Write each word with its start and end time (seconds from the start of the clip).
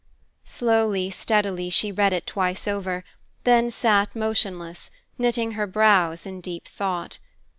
_Slowly, 0.49 1.11
steadily 1.11 1.69
she 1.69 1.91
read 1.91 2.11
it 2.11 2.25
twice 2.25 2.67
over, 2.67 3.03
then 3.43 3.69
sat 3.69 4.15
motionless, 4.15 4.89
knitting 5.19 5.51
her 5.51 5.67
brows 5.67 6.25
in 6.25 6.41
deep 6.41 6.67
thought. 6.67 7.19